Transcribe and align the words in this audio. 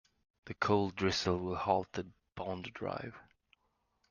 The 0.45 0.55
cold 0.55 0.95
drizzle 0.95 1.37
will 1.37 1.55
halt 1.55 1.91
the 1.93 2.07
bond 2.35 2.73
drive. 2.73 3.15